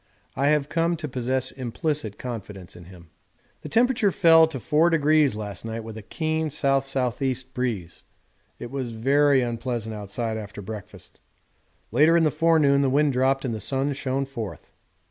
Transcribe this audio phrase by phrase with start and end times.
[0.35, 3.11] I have come to possess implicit confidence in him.
[3.61, 7.35] The temperature fell to 4° last night, with a keen S.S.E.
[7.53, 8.03] breeze;
[8.57, 11.19] it was very unpleasant outside after breakfast.
[11.91, 14.71] Later in the forenoon the wind dropped and the sun shone forth.